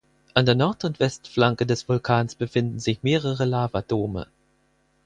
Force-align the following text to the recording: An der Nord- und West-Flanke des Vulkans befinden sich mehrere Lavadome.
An 0.33 0.47
der 0.47 0.55
Nord- 0.55 0.83
und 0.83 0.99
West-Flanke 0.99 1.67
des 1.67 1.87
Vulkans 1.87 2.33
befinden 2.33 2.79
sich 2.79 3.03
mehrere 3.03 3.45
Lavadome. 3.45 4.25